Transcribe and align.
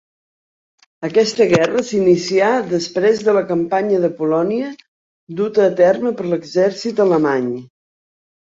Aquesta 1.07 1.45
guerra 1.51 1.83
s'inicià 1.89 2.47
després 2.71 3.21
de 3.27 3.35
la 3.39 3.43
Campanya 3.51 3.99
de 4.07 4.11
Polònia 4.23 4.73
duta 5.43 5.69
a 5.69 5.77
terme 5.83 6.17
per 6.23 6.29
l'exèrcit 6.33 7.05
alemany. 7.09 7.49